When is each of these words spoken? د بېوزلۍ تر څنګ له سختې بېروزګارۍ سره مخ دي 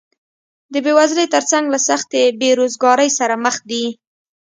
د 0.73 0.75
بېوزلۍ 0.85 1.27
تر 1.35 1.43
څنګ 1.51 1.65
له 1.73 1.79
سختې 1.87 2.21
بېروزګارۍ 2.39 3.09
سره 3.19 3.35
مخ 3.43 3.55
دي 3.69 3.85